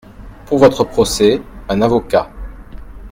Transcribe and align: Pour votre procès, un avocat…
Pour 0.47 0.57
votre 0.57 0.83
procès, 0.83 1.39
un 1.69 1.83
avocat… 1.83 2.31